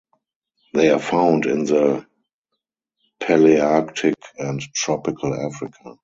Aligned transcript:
They 0.73 0.89
are 0.89 0.97
found 0.99 1.45
in 1.45 1.65
the 1.65 2.07
Palearctic 3.21 4.15
and 4.39 4.59
tropical 4.73 5.31
Africa. 5.45 5.99